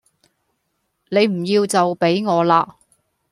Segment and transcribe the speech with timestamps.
[1.09, 2.75] 你唔要就畀我啦